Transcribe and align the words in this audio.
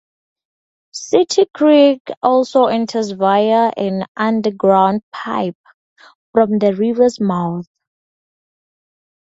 City 0.93 1.45
Creek 1.53 2.01
also 2.23 2.65
enters 2.65 3.11
via 3.11 3.71
an 3.77 4.03
underground 4.17 5.03
pipe, 5.11 5.55
from 6.33 6.57
the 6.57 6.73
river's 6.73 7.19
mouth. 7.21 7.67